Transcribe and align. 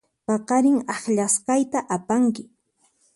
Paqarin 0.27 0.79
akllasqayta 0.93 1.79
apanki. 1.95 2.43